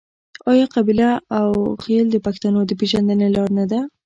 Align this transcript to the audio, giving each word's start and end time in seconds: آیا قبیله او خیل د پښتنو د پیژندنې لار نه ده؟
آیا 0.51 0.65
قبیله 0.75 1.09
او 1.39 1.47
خیل 1.83 2.05
د 2.11 2.17
پښتنو 2.25 2.59
د 2.65 2.71
پیژندنې 2.79 3.27
لار 3.35 3.49
نه 3.57 3.65
ده؟ 3.71 3.79